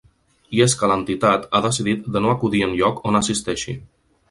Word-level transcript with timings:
I 0.59 0.61
és 0.65 0.75
que 0.79 0.89
l’entitat 0.91 1.45
ha 1.51 1.61
decidit 1.67 2.09
de 2.17 2.23
no 2.27 2.33
acudir 2.37 2.65
enlloc 2.71 3.05
on 3.13 3.23
assisteixi. 3.23 3.79